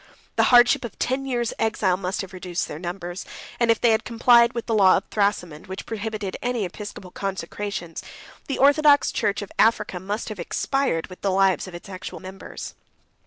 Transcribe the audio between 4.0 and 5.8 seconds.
complied with the law of Thrasimund,